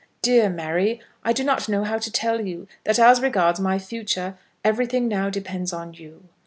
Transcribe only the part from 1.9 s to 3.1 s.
to tell you, that